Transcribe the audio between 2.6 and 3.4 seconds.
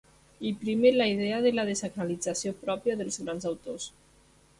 pròpia dels